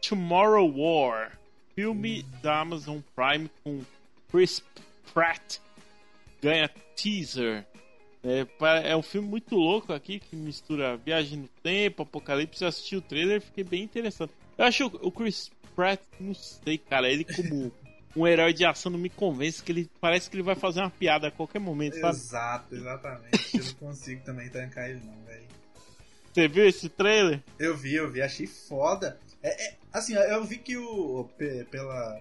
[0.00, 1.38] Tomorrow War.
[1.74, 3.82] Filme da Amazon Prime com
[4.30, 4.62] Chris
[5.14, 5.58] Pratt.
[6.42, 7.64] Ganha teaser.
[8.24, 12.62] É, é um filme muito louco aqui que mistura viagem no tempo, apocalipse.
[12.62, 14.30] Eu assisti o trailer fiquei bem interessado.
[14.58, 17.72] Eu acho o Chris Pratt, não sei, cara, ele como
[18.16, 20.90] um herói de ação não me convence que ele parece que ele vai fazer uma
[20.90, 22.16] piada a qualquer momento, sabe?
[22.16, 23.56] Exato, exatamente.
[23.58, 25.44] Eu não consigo também tancar ele, não, velho.
[26.32, 27.42] Você viu esse trailer?
[27.58, 29.18] Eu vi, eu vi, achei foda.
[29.42, 31.28] É, é, assim, eu vi que o.
[31.36, 32.20] pe- Pela,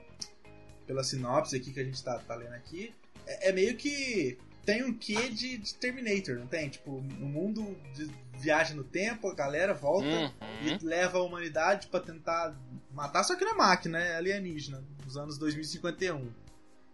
[0.87, 2.93] pela sinopse aqui que a gente tá, tá lendo aqui,
[3.27, 4.37] é, é meio que.
[4.65, 6.69] Tem um quê de, de Terminator, não tem?
[6.69, 10.31] Tipo, no mundo de viagem no tempo, a galera volta Uhum.
[10.61, 12.55] e leva a humanidade pra tentar
[12.93, 16.31] matar, só que não é máquina, é alienígena, nos anos 2051.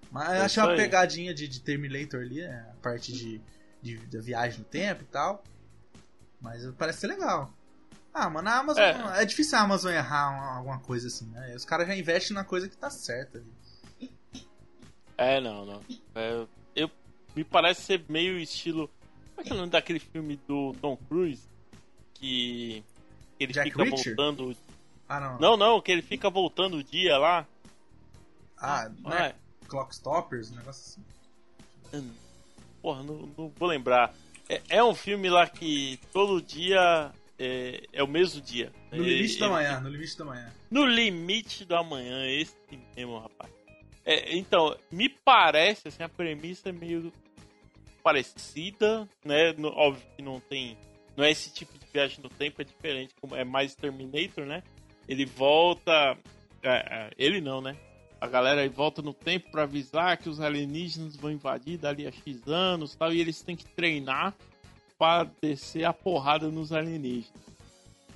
[0.10, 3.42] Mas eu É achei isso uma pegadinha de, de Terminator ali, é, a parte de,
[3.82, 5.44] de, da viagem no tempo e tal.
[6.40, 7.52] Mas parece ser legal.
[8.14, 8.82] Ah, mano, a Amazon.
[8.84, 9.26] É, É.
[9.26, 11.54] difícil a Amazon errar uma- alguma coisa assim, né?
[11.56, 14.12] Os caras já investem na coisa que tá certa ali.
[15.18, 15.82] É, não, não.
[16.14, 16.90] É, eu,
[17.36, 18.90] me parece ser meio estilo.
[19.36, 21.44] Como é que é o nome daquele filme do Tom Cruise?
[22.14, 22.84] Que
[23.40, 24.16] ele Jack fica Reacher?
[24.16, 24.56] voltando.
[25.10, 25.40] Ah, não.
[25.40, 27.46] Não, não, que ele fica voltando o dia lá.
[28.66, 29.36] Ah, não Ah, é
[29.68, 31.02] Clock Stoppers, um negócio
[31.92, 32.12] assim.
[32.82, 34.14] Porra, não, não vou lembrar.
[34.50, 38.72] É, é um filme lá que todo dia é, é o mesmo dia.
[38.92, 40.54] No Ele- limite da ele- manhã, no limite da manhã.
[40.70, 42.56] No limite da manhã, esse
[42.96, 43.52] mesmo, rapaz.
[44.06, 47.12] É, então, me parece, assim, a premissa é meio
[48.04, 49.52] parecida, né?
[49.54, 50.78] No- óbvio que não tem.
[51.18, 54.62] Não é esse tipo de viagem no tempo, é diferente, como é mais Terminator, né?
[55.08, 56.18] Ele volta.
[56.62, 57.76] é, é, ele não, né?
[58.26, 62.48] A galera volta no tempo pra avisar que os alienígenas vão invadir dali a X
[62.48, 64.34] anos tal, e eles têm que treinar
[64.98, 67.32] pra descer a porrada nos alienígenas.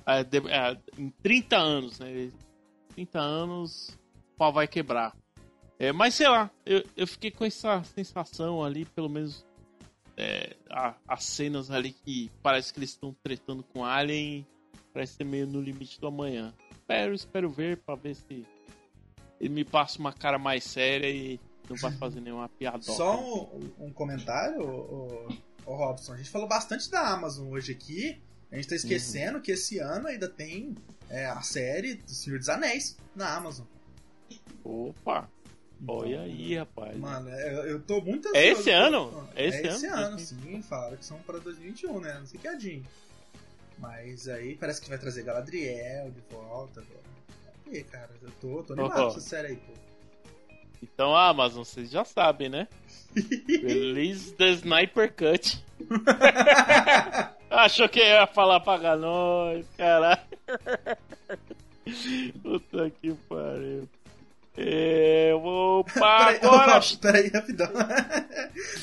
[0.04, 2.30] É, de- é, em 30 anos, né?
[2.94, 3.90] 30 anos,
[4.34, 5.14] o pau vai quebrar.
[5.78, 9.46] É, mas sei lá, eu, eu fiquei com essa sensação ali, pelo menos
[10.16, 14.44] é, a- as cenas ali que parece que eles estão tretando com Alien,
[14.92, 16.52] parece ser meio no limite do amanhã.
[16.72, 18.44] Espero, espero ver pra ver se
[19.40, 22.82] ele me passa uma cara mais séria e não vai fazer nenhuma piada.
[22.82, 25.28] Só um, um comentário, ô,
[25.66, 26.12] ô, ô Robson.
[26.12, 28.20] A gente falou bastante da Amazon hoje aqui.
[28.52, 30.74] A gente tá esquecendo que esse ano ainda tem
[31.08, 33.64] é, a série do Senhor dos Anéis na Amazon.
[34.64, 35.28] Opa,
[35.86, 36.96] olha aí, rapaz.
[36.98, 39.28] Mano, é, eu, eu tô muito É ansioso esse pra- ano?
[39.36, 40.18] É É esse, esse ano, ano?
[40.18, 40.62] sim.
[40.62, 42.14] Falaram que são pra 2021, né?
[42.18, 42.84] Não sei que adinho.
[43.78, 46.82] Mas aí parece que vai trazer Galadriel de volta.
[46.82, 47.09] E
[47.90, 49.02] cara, eu tô, tô animado Ó.
[49.04, 49.72] com essa série aí, pô.
[50.82, 52.66] Então, a Amazon, vocês já sabem, né?
[53.48, 55.62] Release the Sniper Cut.
[57.50, 60.20] Achou que ia falar pagar nós, caralho.
[62.42, 63.88] Puta que pariu.
[64.56, 66.80] É, opa, Peraí, agora.
[67.00, 67.68] Peraí, rapidão.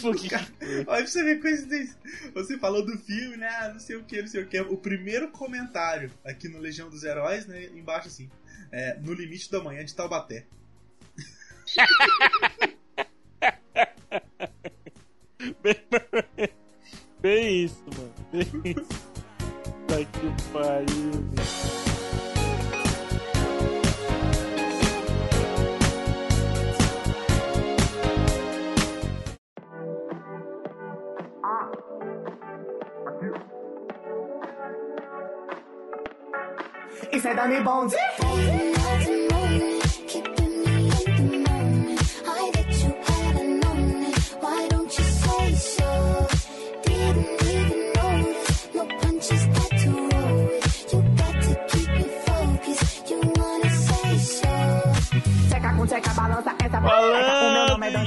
[0.01, 1.95] Porque- Olha pra você ver coincidência.
[2.33, 3.47] Você falou do filme, né?
[3.61, 4.59] Ah, Não sei o que, não sei o que.
[4.61, 7.65] O primeiro comentário aqui no Legião dos Heróis, né?
[7.75, 8.29] Embaixo assim.
[8.71, 10.45] É, no limite da manhã de Taubaté.
[15.61, 15.75] Bem,
[17.21, 18.13] bem isso, mano.
[18.31, 19.07] Bem isso.
[19.63, 21.86] Puta que pariu, bicho.
[37.35, 38.67] Dani Bond Falando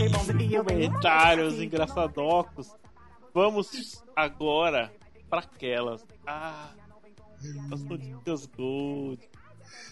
[0.00, 2.74] e em eu venho comentários engraçadocos,
[3.32, 4.92] vamos agora
[5.28, 6.06] para aquelas.
[6.26, 6.70] Ah,
[7.72, 9.28] as notícias gold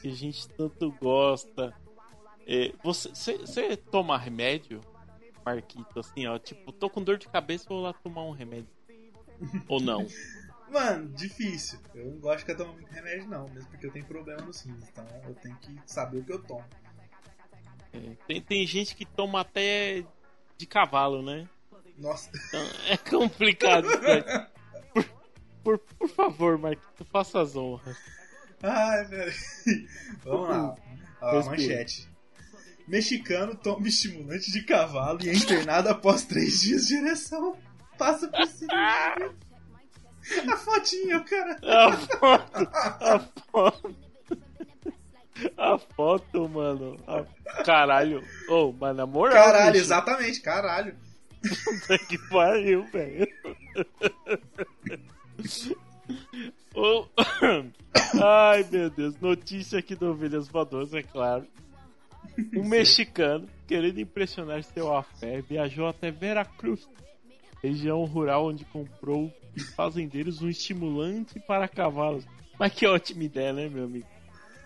[0.01, 1.75] que a gente tanto gosta.
[2.47, 4.81] É, você, você toma remédio,
[5.45, 6.01] Marquito?
[6.01, 8.69] Assim, ó, tipo, tô com dor de cabeça, vou lá tomar um remédio.
[9.69, 10.07] Ou não?
[10.71, 11.79] Mano, difícil.
[11.95, 13.49] Eu não gosto de ficar tomando muito remédio, não.
[13.49, 14.65] Mesmo porque eu tenho problema no rins.
[14.65, 16.65] Então eu tenho que saber o que eu tomo.
[17.93, 20.05] É, tem, tem gente que toma até
[20.59, 21.49] de cavalo, né?
[21.97, 22.31] Nossa.
[22.49, 23.89] Então, é complicado.
[24.01, 24.51] cara.
[25.69, 27.95] Por, por, favor, Marquito, faça as honras.
[28.63, 29.35] Ai, velho.
[30.25, 30.75] Vamos lá.
[31.21, 32.09] Ó, a manchete.
[32.87, 37.55] Mexicano toma estimulante de cavalo e é internado após três dias de ereção.
[37.99, 39.35] Passa por cirurgia.
[40.51, 41.59] A fotinha, cara.
[41.63, 43.21] A foto, a
[43.53, 43.97] foto.
[45.59, 46.97] A foto, mano.
[47.07, 48.25] A- caralho.
[48.49, 49.35] Ô, mas na moral.
[49.35, 50.97] Caralho, bicho, exatamente, caralho.
[51.43, 53.29] Puta que pariu, velho.
[56.75, 57.07] Ô,
[58.23, 59.19] Ai, meu Deus.
[59.21, 61.47] Notícia aqui do Ovelhas Voadoras, é claro.
[62.55, 66.89] Um mexicano, querendo impressionar seu afé, viajou até Veracruz,
[67.63, 72.25] região rural onde comprou de fazendeiros um estimulante para cavalos.
[72.59, 74.07] Mas que ótima ideia, né, meu amigo?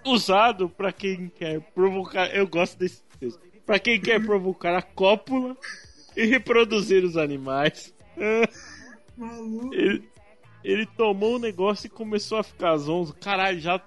[0.04, 2.34] usado pra quem quer provocar.
[2.34, 3.40] Eu gosto desse texto.
[3.64, 5.56] Pra quem quer provocar a cópula
[6.16, 7.94] e reproduzir os animais.
[9.16, 9.74] Maluco.
[9.74, 10.02] Ele,
[10.64, 13.14] ele tomou o negócio e começou a ficar zonzo.
[13.14, 13.80] Caralho, já.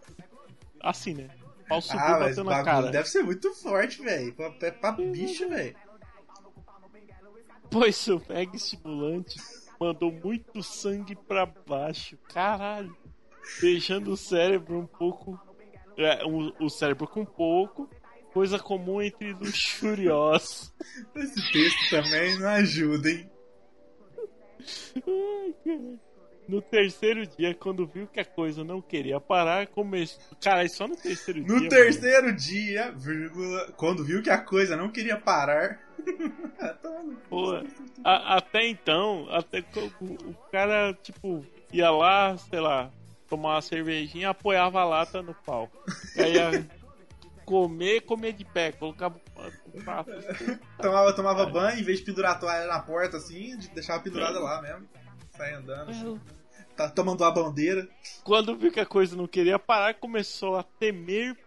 [0.82, 1.30] Assim, né?
[1.68, 2.92] Pau subiu Ah, bateu na cara.
[2.92, 4.34] deve ser muito forte, velho.
[4.36, 5.76] Pra, pra, pra bicho, velho.
[7.72, 9.36] Pois o mega estimulante
[9.80, 12.18] mandou muito sangue pra baixo.
[12.34, 12.96] Caralho.
[13.62, 15.40] Deixando o cérebro um pouco.
[15.98, 17.90] É, o, o cérebro com pouco.
[18.34, 20.74] Coisa comum entre luxuriosos.
[21.16, 23.32] Esse texto também não ajuda, hein?
[24.98, 26.00] Ai, cara.
[26.48, 30.20] No terceiro dia, quando viu que a coisa não queria parar, começou.
[30.42, 31.48] Cara, só no terceiro dia.
[31.48, 31.70] No mano.
[31.70, 35.80] terceiro dia, vírgula, quando viu que a coisa não queria parar.
[36.84, 37.16] No.
[37.30, 37.52] Pô,
[38.04, 39.64] a- até então, até
[40.00, 42.92] o, o cara, tipo, ia lá, sei lá,
[43.28, 45.70] tomar uma cervejinha, apoiava a lata no pau.
[46.18, 46.66] Aí ia
[47.44, 49.20] comer, comer de pé, colocava
[49.74, 50.12] o prato.
[50.82, 54.40] tomava, tomava banho, em vez de pendurar a toalha na porta assim, de- deixava pendurada
[54.40, 54.88] lá mesmo.
[55.38, 55.92] Sai andando.
[55.92, 56.20] assim.
[56.76, 57.88] Tá tomando a bandeira.
[58.24, 61.38] Quando viu que a coisa não queria parar, começou a temer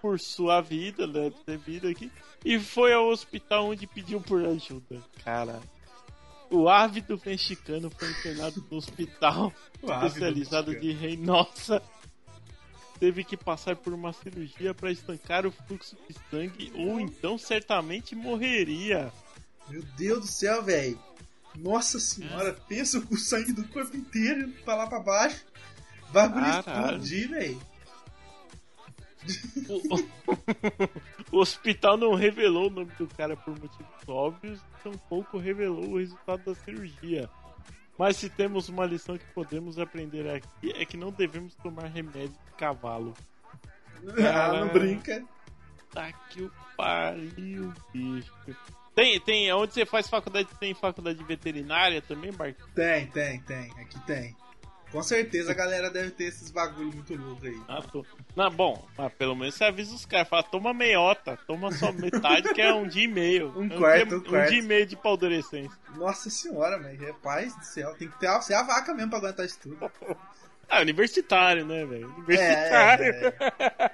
[0.00, 1.30] por sua vida, né?
[1.44, 2.10] Ter vida aqui.
[2.44, 5.02] E foi ao hospital onde pediu por ajuda.
[5.22, 5.60] Cara.
[6.50, 11.82] O ávido mexicano foi internado no hospital especializado de Reynosa.
[12.98, 18.16] Teve que passar por uma cirurgia para estancar o fluxo de sangue, ou então certamente
[18.16, 19.12] morreria.
[19.68, 20.98] Meu Deus do céu, velho.
[21.56, 25.44] Nossa senhora, pensa com o sangue do corpo inteiro pra lá pra baixo.
[26.12, 27.60] Bagulho explodir, velho.
[31.30, 36.42] O, hospital não revelou o nome do cara por motivos óbvios, tampouco revelou o resultado
[36.44, 37.28] da cirurgia.
[37.98, 42.30] Mas se temos uma lição que podemos aprender aqui é que não devemos tomar remédio
[42.30, 43.12] de cavalo.
[44.24, 45.24] Ah, não brinca.
[45.92, 48.32] Tá que o pariu, bicho.
[48.98, 52.64] Tem, tem, onde você faz faculdade, tem faculdade de veterinária também, Marcos?
[52.74, 53.70] Tem, tem, tem.
[53.80, 54.36] Aqui tem.
[54.90, 57.60] Com certeza a galera deve ter esses bagulho muito louco aí.
[57.68, 58.04] Ah, tô.
[58.34, 60.26] Não, bom, mas pelo menos você avisa os caras.
[60.28, 63.52] Fala, toma meiota, toma só metade, que é um dia e meio.
[63.56, 64.48] Um É quarto, dia, um quarto.
[64.50, 65.78] dia e meio de paldurecência.
[65.94, 67.06] Nossa senhora, velho.
[67.06, 67.94] Rapaz do céu.
[67.94, 69.78] Tem que ter a, ser a vaca mesmo pra aguentar isso tudo.
[70.68, 72.04] Ah, universitário, né, velho?
[72.04, 73.04] É, Universitário.
[73.04, 73.34] é,
[73.78, 73.90] é.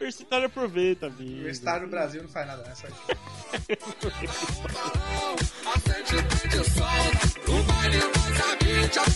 [0.00, 1.32] Universitário aproveita, bicho.
[1.32, 2.74] Universitário no Brasil não faz nada, né?
[2.74, 2.86] Só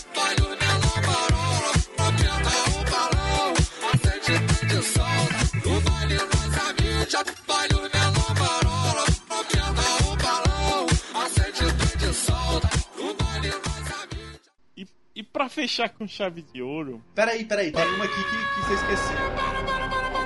[15.51, 17.71] fechar com chave de ouro, Peraí, peraí.
[17.71, 18.23] Tem uma aqui que,
[18.55, 20.21] que você esqueceu.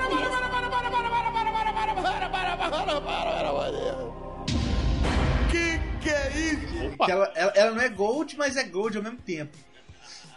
[6.92, 9.56] opa, Que ela, ela, ela não é gold, mas é gold ao mesmo tempo.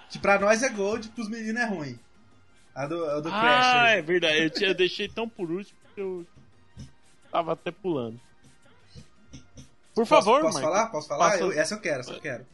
[0.10, 2.00] Que pra nós é gold, pros meninos é ruim.
[2.74, 3.66] A do, a do Crash.
[3.66, 4.38] ah, é verdade.
[4.44, 6.26] Eu, tinha- eu deixei tão por último que eu
[7.32, 8.20] tava até pulando.
[9.94, 10.88] Por Posso- favor, Posso falar?
[10.88, 11.32] Posso falar?
[11.32, 12.46] Passa- Eu- essa eu quero, essa eu quero.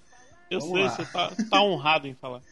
[0.50, 0.96] Eu Vamos sei, lá.
[0.96, 2.42] você tá, tá honrado em falar.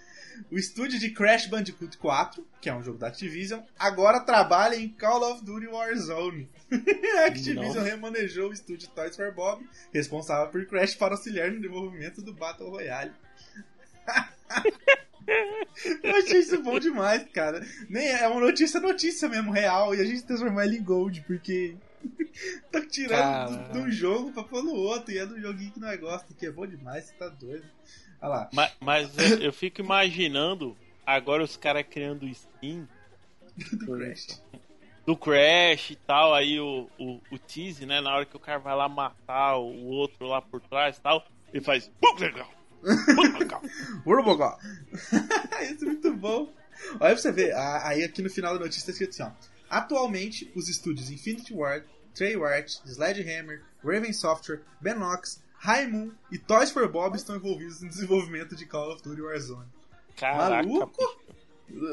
[0.52, 4.90] O estúdio de Crash Bandicoot 4, que é um jogo da Activision, agora trabalha em
[4.90, 6.50] Call of Duty Warzone.
[7.20, 7.84] a Activision Nossa.
[7.84, 12.70] remanejou o estúdio Toys for Bob, responsável por Crash para auxiliar no desenvolvimento do Battle
[12.70, 13.12] Royale.
[16.04, 17.66] Eu achei isso bom demais, cara.
[17.90, 21.76] Nem é uma notícia notícia mesmo, real, e a gente transformou ela em gold, porque
[22.72, 25.80] tá tirando do- de um jogo pra pôr no outro, e é do joguinho que
[25.80, 27.66] nós gosta, que é bom demais, você tá doido.
[28.22, 28.50] Olha lá.
[28.54, 32.88] Mas, mas eu, eu fico imaginando agora os caras criando skin
[33.74, 34.42] do Crash.
[35.06, 38.00] do Crash e tal, aí o, o, o tease, né?
[38.02, 41.26] Na hora que o cara vai lá matar o outro lá por trás e tal,
[41.54, 41.92] ele faz.
[44.06, 44.58] Urbogó.
[45.72, 46.52] Isso é muito bom.
[46.94, 49.32] Olha pra você ver, aí aqui no final da notícia tá escrito assim, ó.
[49.74, 55.42] Atualmente, os estúdios Infinity Ward, Treyarch, Sledgehammer, Raven Software, Benox,
[55.90, 59.68] Moon e Toys for Bob estão envolvidos no desenvolvimento de Call of Duty Warzone.
[60.16, 61.02] Caraca, Maluco?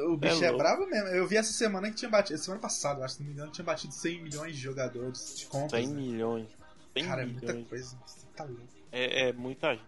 [0.09, 1.09] O bicho É é, bravo mesmo.
[1.09, 3.65] Eu vi essa semana que tinha batido, semana passada, acho, se não me engano, tinha
[3.65, 5.81] batido 100 milhões de jogadores de contas.
[5.81, 6.01] 100 né?
[6.03, 6.49] milhões.
[6.95, 7.69] 100 Cara, é muita milhões.
[7.69, 7.99] coisa.
[8.05, 8.63] Você tá louco.
[8.93, 9.85] É, é muita gente.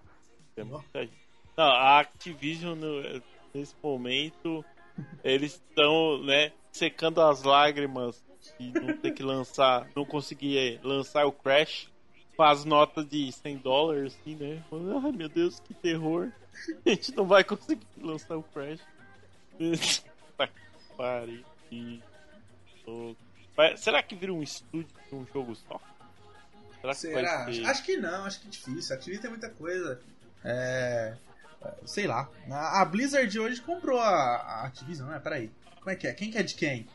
[0.56, 1.28] É muita gente.
[1.58, 4.64] Não, a Activision, no- nesse momento,
[5.22, 8.22] eles estão, né, secando as lágrimas
[8.58, 11.88] de não ter que lançar, não conseguir lançar o Crash.
[12.36, 14.64] Faz nota de 100 dólares, assim, né?
[15.04, 16.32] Ai meu Deus, que terror.
[16.84, 18.80] A gente não vai conseguir lançar o Crash.
[20.36, 20.54] Tá que
[20.96, 21.44] pariu.
[21.70, 22.00] E-
[23.76, 25.78] será que vira um estúdio de um jogo só?
[26.80, 27.44] Será que Será?
[27.44, 27.66] vai ser...
[27.66, 28.92] Acho que não, acho que é difícil.
[28.94, 30.00] A Activision tem muita coisa.
[30.42, 31.14] É.
[31.82, 32.28] é, Sei lá.
[32.50, 35.20] A Blizzard hoje comprou a, a Activision, não é?
[35.20, 35.50] Peraí.
[35.78, 36.12] Como é que é?
[36.12, 36.86] Quem que é de quem?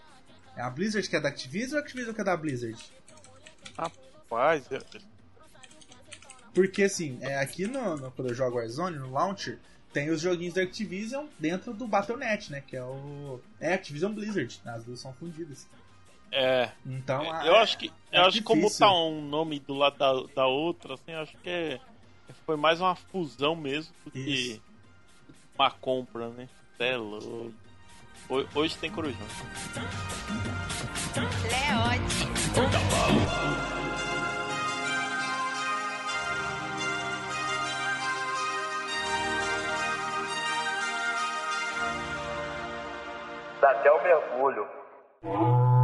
[0.56, 2.78] É a Blizzard que é da Activision ou a Activision que é da Blizzard?
[3.78, 4.82] Rapaz, eu-
[6.54, 9.60] Porque assim, é, aqui no, no- quando eu jogo Warzone, no Launcher,
[9.94, 12.62] tem os joguinhos da Activision dentro do Battle.net, né?
[12.66, 13.40] Que é o.
[13.60, 14.60] É Activision Blizzard.
[14.66, 15.68] As duas são fundidas.
[16.32, 16.72] é.
[16.86, 17.32] Então.
[17.32, 20.14] a- Eu acho que, é eu acho que como tá um nome do lado da,
[20.34, 21.80] da outra, assim, eu acho que é,
[22.46, 24.62] foi mais uma fusão mesmo do que Isso.
[25.58, 26.48] Uma compra, né?
[26.78, 26.98] Cê É
[28.54, 29.26] Hoje tem corujão.
[31.16, 32.28] Leote.
[43.62, 45.77] Dá até o mergulho.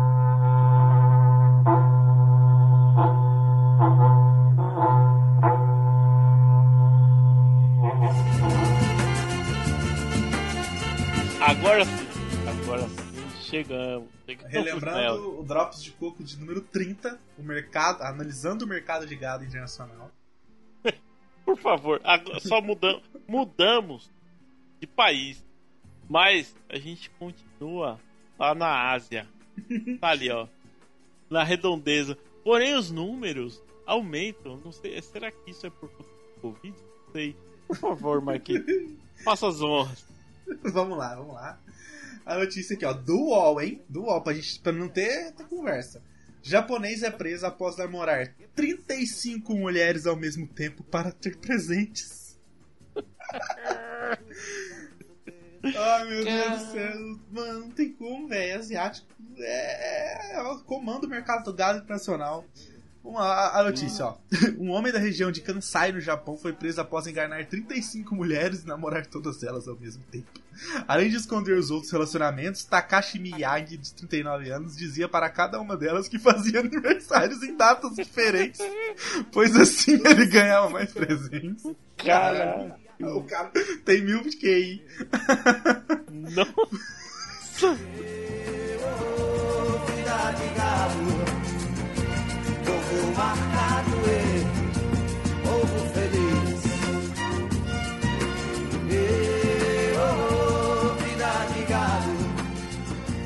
[13.53, 14.09] Chegamos.
[14.47, 19.45] Relembrando o Drops de Coco de número 30, o mercado, analisando o mercado de gado
[19.45, 20.11] internacional.
[21.45, 22.01] Por favor,
[22.41, 24.11] só mudamos, mudamos
[24.79, 25.43] de país.
[26.09, 27.99] Mas a gente continua
[28.37, 29.27] lá na Ásia.
[30.01, 30.47] Tá ali, ó.
[31.29, 32.17] Na redondeza.
[32.43, 34.57] Porém, os números aumentam.
[34.57, 36.75] Não sei, será que isso é por conta do Covid?
[36.75, 37.35] Não sei.
[37.67, 38.65] Por favor, Marquinhos.
[39.23, 40.05] Faça as honras.
[40.63, 41.59] vamos lá, vamos lá.
[42.25, 43.81] A notícia aqui, ó, do UOL, hein?
[43.89, 46.01] Do UOL, pra, gente, pra não ter, ter conversa.
[46.41, 52.37] Japonês é preso após namorar 35 mulheres ao mesmo tempo para ter presentes.
[55.63, 57.19] Ai, meu Deus do céu.
[57.31, 58.59] Mano, não tem como, velho.
[58.59, 59.07] Asiático
[59.37, 62.45] é, é, comanda o mercado do gado internacional.
[63.03, 64.15] Vamos lá, a notícia, ó.
[64.57, 68.67] Um homem da região de Kansai, no Japão, foi preso após enganar 35 mulheres e
[68.67, 70.27] namorar todas elas ao mesmo tempo.
[70.87, 75.75] Além de esconder os outros relacionamentos, Takashi Miyagi, de 39 anos, dizia para cada uma
[75.75, 78.61] delas que fazia aniversários em datas diferentes,
[79.33, 81.63] pois assim ele ganhava mais presentes.
[81.97, 82.73] Caralho.
[82.99, 83.51] O cara
[83.83, 84.81] tem mil de QI.
[86.09, 87.77] Nossa.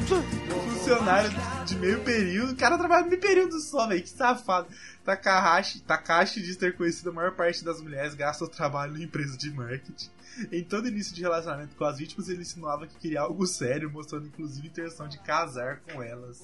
[0.08, 1.30] Funcionário
[1.66, 2.52] de meio período.
[2.54, 4.02] O cara trabalha meio período só, velho.
[4.02, 4.68] Que safado.
[5.06, 9.38] Takahashi, Takashi diz ter conhecido a maior parte das mulheres gasta o trabalho em empresa
[9.38, 10.10] de marketing.
[10.52, 14.28] Em todo início de relacionamento com as vítimas, ele insinuava que queria algo sério, mostrando
[14.28, 16.40] inclusive intenção de casar com elas.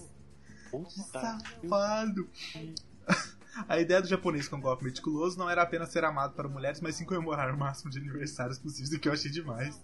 [0.63, 0.89] Que Puta.
[1.01, 2.29] safado!
[3.67, 6.95] A ideia do japonês com golpe meticuloso não era apenas ser amado para mulheres, mas
[6.95, 9.79] sim comemorar o máximo de aniversários possíveis, o que eu achei demais.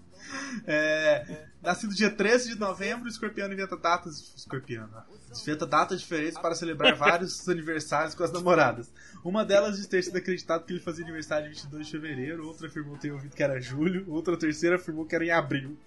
[0.65, 4.33] É, nascido dia 13 de novembro, o escorpião inventa datas.
[4.35, 5.03] Escorpião, ó,
[5.39, 8.91] inventa datas diferentes para celebrar vários aniversários com as namoradas.
[9.23, 12.67] Uma delas diz ter sido acreditado que ele fazia aniversário em 22 de fevereiro, outra
[12.67, 15.77] afirmou ter ouvido que era julho, outra terceira afirmou que era em abril.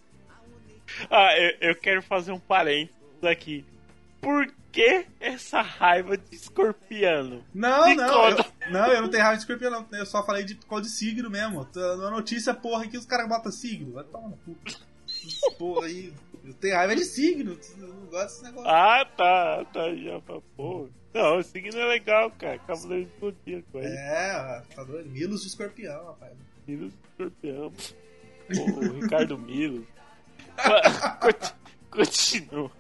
[1.11, 3.65] Ah, eu, eu quero fazer um parênteses aqui.
[4.23, 7.45] Por que essa raiva de escorpiano?
[7.53, 8.37] Não, não, eu,
[8.71, 9.99] não, eu não tenho raiva de escorpião, não.
[9.99, 11.65] Eu só falei de qual de signo mesmo.
[11.65, 13.93] Tá Na notícia, porra, aqui os caras botam signo.
[13.93, 14.57] Vai tomar no cu.
[15.59, 16.15] Porra aí.
[16.45, 17.59] Eu tenho raiva de signo.
[17.77, 18.71] Eu não gosto desse negócio.
[18.71, 20.89] Ah, tá, tá, já pra porra.
[21.13, 22.59] Não, o signo é legal, cara.
[22.61, 23.87] Cavaleiro do Zodíaco aí.
[23.87, 25.11] É, tá doido?
[25.11, 26.33] Milos de escorpião, rapaz.
[26.67, 27.73] Milos escorpião.
[28.57, 29.85] O, o Ricardo Milos.
[31.91, 32.71] Continua.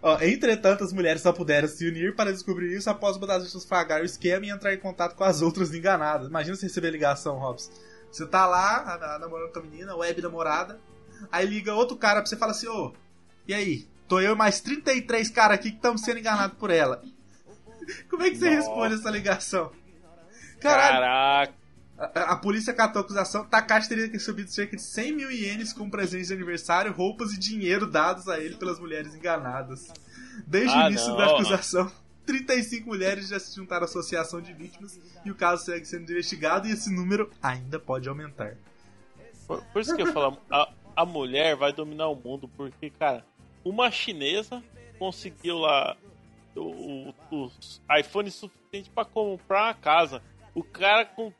[0.00, 3.64] Ó, entretanto, as mulheres só puderam se unir para descobrir isso após uma das vítimas
[3.64, 6.28] pagar o esquema e entrar em contato com as outras enganadas.
[6.28, 7.72] Imagina você receber ligação, Robson.
[8.10, 10.78] Você tá lá, a- a- namorando com a menina, web namorada,
[11.32, 12.92] aí liga outro cara pra você e fala assim, ô,
[13.46, 13.86] e aí?
[14.06, 17.02] Tô eu e mais 33 caras aqui que estamos sendo enganados por ela.
[18.08, 18.56] Como é que você Nossa.
[18.68, 19.72] responde essa ligação?
[20.60, 21.54] Caralho, Caraca.
[21.98, 23.44] A, a polícia catou a acusação.
[23.44, 27.86] Takashi teria recebido cerca de 100 mil ienes como presente de aniversário, roupas e dinheiro
[27.90, 29.92] dados a ele pelas mulheres enganadas.
[30.46, 31.90] Desde Ah, o início não, da acusação,
[32.24, 36.68] 35 mulheres já se juntaram à associação de vítimas e o caso segue sendo investigado
[36.68, 38.54] e esse número ainda pode aumentar.
[39.46, 43.24] Por, por isso que eu falo, a, a mulher vai dominar o mundo, porque, cara,
[43.64, 44.62] uma chinesa
[44.98, 45.96] conseguiu lá
[46.54, 50.22] o, o- os iPhones suficientes pra comprar uma casa.
[50.54, 51.32] O cara com,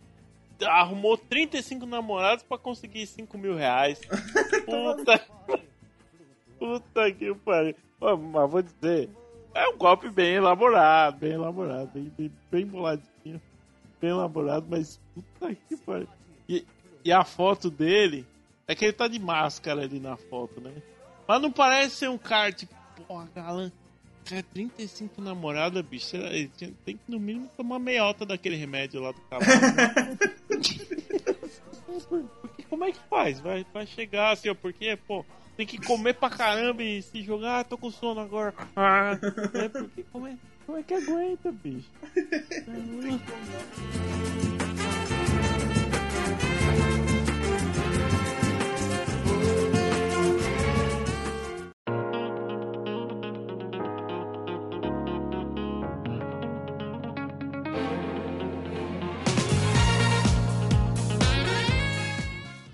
[0.64, 4.00] arrumou 35 namorados pra conseguir 5 mil reais.
[4.64, 5.26] Puta.
[6.58, 7.74] Puta que pariu.
[8.00, 9.08] Mas vou dizer,
[9.54, 13.40] é um golpe bem elaborado, bem elaborado, bem, bem, bem boladinho,
[14.00, 16.08] bem elaborado, mas puta que pariu.
[16.48, 16.64] E,
[17.04, 18.24] e a foto dele,
[18.66, 20.72] é que ele tá de máscara ali na foto, né?
[21.26, 22.74] Mas não parece ser um cara, tipo,
[23.06, 23.72] porra, galã.
[24.24, 26.16] Cara, 35 namorada, bicho.
[26.16, 26.50] Ele
[26.84, 29.60] tem que no mínimo tomar meiota daquele remédio lá do cavalo.
[29.74, 30.18] né?
[33.34, 35.24] Vai, vai chegar assim, ó, porque, pô,
[35.56, 38.54] tem que comer pra caramba e se jogar, ah, tô com sono agora.
[38.76, 39.18] Ah,
[39.54, 41.90] é porque como é, como é que aguenta, bicho?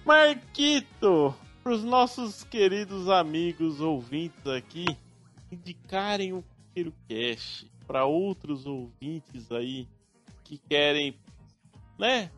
[0.04, 4.84] Marquito, pros nossos queridos amigos ouvintes aqui,
[5.50, 9.88] indicarem o Coqueiro Cash para outros ouvintes aí
[10.44, 11.16] que querem,
[11.98, 12.30] né,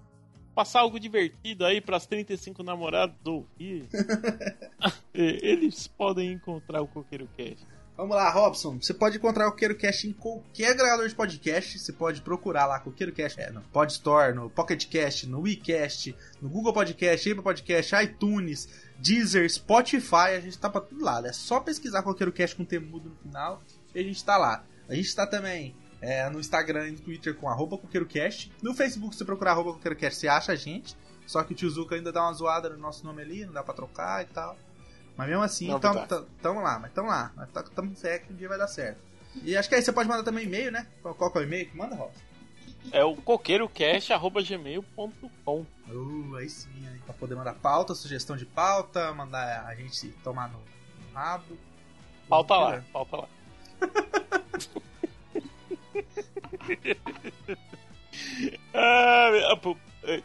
[0.54, 3.88] passar algo divertido aí pras 35 namorados ouvir.
[5.12, 7.75] Eles podem encontrar o Coqueiro Cash.
[7.97, 8.78] Vamos lá, Robson.
[8.78, 11.78] Você pode encontrar o Coqueiro Cast em qualquer agregador de podcast.
[11.78, 16.14] Você pode procurar lá Coqueiro Cast é, no Pod Store, no Pocket Cast, no WeCast,
[16.42, 18.68] no Google Podcast, Apple Podcast, iTunes,
[18.99, 20.36] Deezer, Spotify.
[20.36, 21.26] A gente tá pra tudo lado.
[21.26, 23.62] É só pesquisar Coqueiro Cast com temudo no final
[23.94, 24.62] e a gente tá lá.
[24.90, 28.53] A gente tá também é, no Instagram e no Twitter com arroba CoqueiroCast.
[28.62, 30.94] No Facebook, se você procurar arroba CoqueiroCast, você acha a gente.
[31.26, 33.62] Só que o tio Zuka ainda dá uma zoada no nosso nome ali, não dá
[33.62, 34.57] pra trocar e tal.
[35.16, 36.06] Mas mesmo assim, verdade.
[36.08, 37.32] tamo, tamo lá, mas tamo lá.
[37.36, 38.98] Mas tá- tamo fé que um dia vai dar certo.
[39.42, 40.86] E acho que aí você pode mandar também e-mail, né?
[41.02, 42.14] Qual, qual que é o e-mail que manda, Ross?
[42.92, 49.64] É o coqueirocast.gmail.com Uh, aí sim, aí, pra poder mandar pauta, sugestão de pauta, mandar
[49.66, 51.56] a gente tomar no, no rabo.
[52.28, 53.28] Pauta lá, pauta lá.
[58.74, 59.76] ah, meu- pô,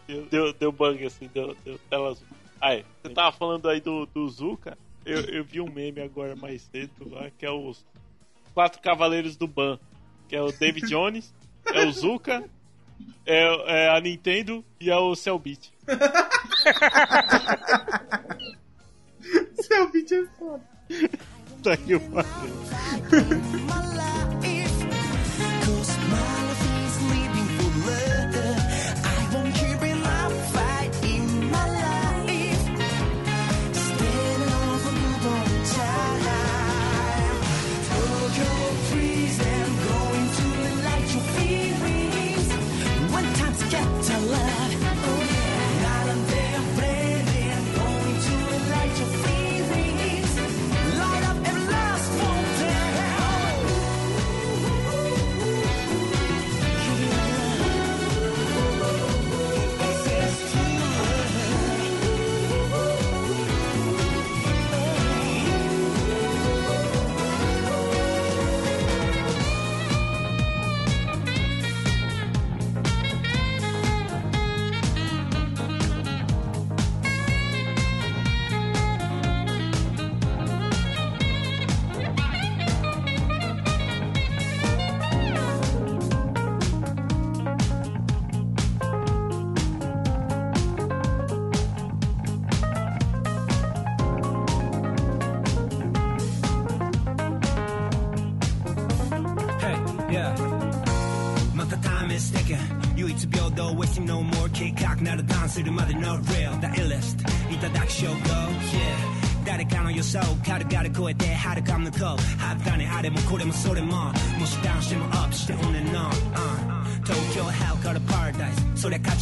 [0.08, 2.28] deu, deu, deu bug assim, deu, deu tela azul.
[2.62, 4.78] Aí, você tava falando aí do, do Zuka.
[5.04, 7.84] Eu, eu vi um meme agora mais cedo lá, que é os
[8.54, 9.80] quatro cavaleiros do Ban.
[10.30, 11.34] Que é o David Jones,
[11.66, 12.48] é o Zuka,
[13.26, 15.74] é, é a Nintendo e é o Cellbit.
[19.92, 20.64] Vídeo é foda.
[21.64, 22.00] Tá aqui o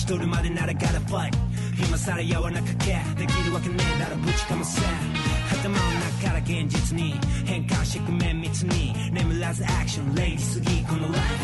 [0.09, 1.29] 取るまでなら gotta fight
[1.77, 2.49] 今さら柔らか
[2.79, 4.81] けできるわけねえならぶちかませ。
[5.53, 7.13] 頭の中から現実に
[7.45, 9.11] 変換してく綿密に。
[9.11, 11.38] 眠らずアクションレイジすぎこのライフ。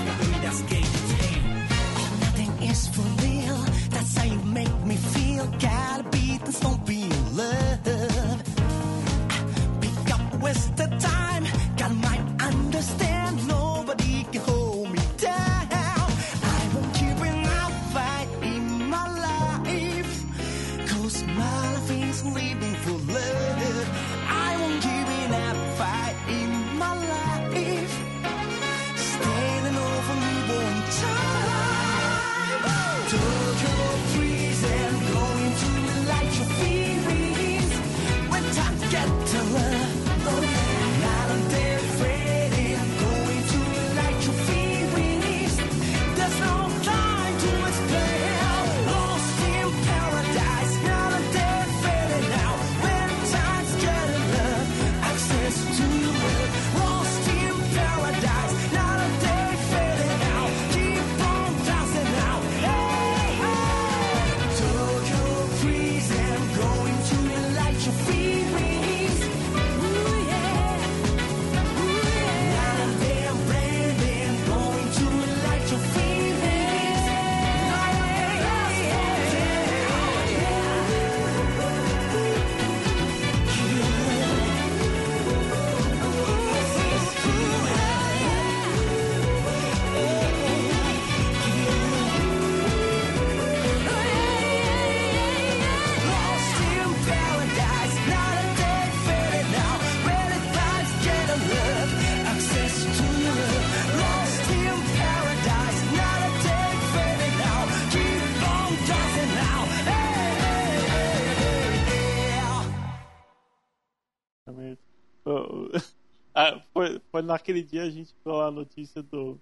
[117.15, 119.39] Foi, naquele dia a gente viu lá a notícia do,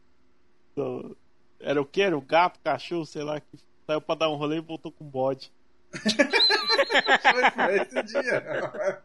[0.75, 1.17] do.
[1.59, 2.01] Era o que?
[2.01, 3.57] Era o gato, cachorro, sei lá, que
[3.87, 5.51] saiu pra dar um rolê e voltou com bode.
[5.91, 9.01] Foi, esse dia.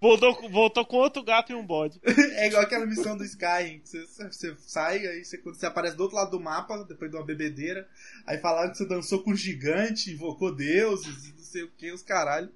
[0.00, 2.00] Voltou, voltou com outro gato e um bode.
[2.04, 3.80] É igual aquela missão do Sky, hein?
[3.84, 7.16] Você, você sai, aí você, quando você aparece do outro lado do mapa, depois de
[7.16, 7.86] uma bebedeira,
[8.26, 12.02] aí falaram que você dançou com um gigante, invocou deuses, não sei o que, os
[12.02, 12.50] caralho.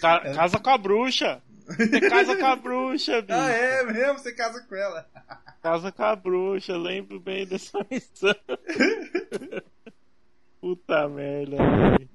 [0.00, 1.40] Ca- Casa com a bruxa.
[1.68, 3.38] Você casa com a bruxa, bicho.
[3.38, 4.18] Ah, é mesmo?
[4.18, 5.06] Você casa com ela.
[5.62, 8.34] Casa com a bruxa, lembro bem dessa missão.
[10.60, 12.08] Puta merda, velho.